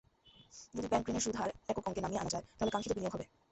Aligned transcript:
যদি 0.73 0.87
ব্যাংকঋণের 0.87 1.23
সুদহার 1.23 1.49
একক 1.71 1.85
অঙ্কে 1.87 2.01
নামিয়ে 2.01 2.21
আনা 2.21 2.33
যায়, 2.33 2.45
তাহলে 2.57 2.71
কাঙ্ক্ষিত 2.71 2.93
বিনিয়োগ 2.93 3.13
হবে। 3.15 3.25